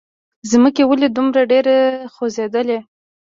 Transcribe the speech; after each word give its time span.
ځمکې! 0.51 0.83
ولې 0.87 1.07
دومره 1.15 1.41
ډېره 1.51 1.75
خوځېدلې؟ 2.13 2.79